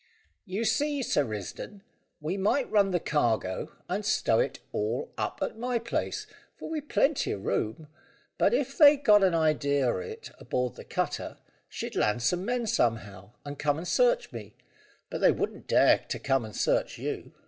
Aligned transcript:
"You 0.47 0.65
see, 0.65 1.03
Sir 1.03 1.23
Risdon, 1.23 1.81
we 2.19 2.35
might 2.35 2.71
run 2.71 2.89
the 2.89 2.99
cargo, 2.99 3.71
and 3.87 4.03
stow 4.03 4.39
it 4.39 4.57
all 4.71 5.11
up 5.15 5.37
at 5.43 5.59
my 5.59 5.77
place, 5.77 6.25
for 6.57 6.71
we've 6.71 6.89
plenty 6.89 7.31
o' 7.35 7.37
room; 7.37 7.87
but 8.39 8.51
if 8.51 8.79
they 8.79 8.97
got 8.97 9.21
an 9.23 9.35
idea 9.35 9.87
of 9.93 10.01
it 10.03 10.31
aboard 10.39 10.73
the 10.73 10.85
cutter, 10.85 11.37
she'd 11.69 11.95
land 11.95 12.23
some 12.23 12.43
men 12.43 12.65
somehow, 12.65 13.33
and 13.45 13.59
come 13.59 13.77
and 13.77 13.87
search 13.87 14.31
me, 14.33 14.55
but 15.11 15.19
they 15.21 15.31
wouldn't 15.31 15.67
dare 15.67 15.99
to 16.09 16.17
come 16.17 16.45
and 16.45 16.55
search 16.55 16.97
you. 16.97 17.33